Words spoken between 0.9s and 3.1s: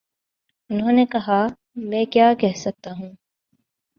نے کہا: میں کیا کہہ سکتا